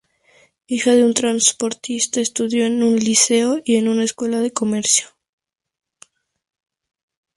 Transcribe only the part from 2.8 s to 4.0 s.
un liceo y en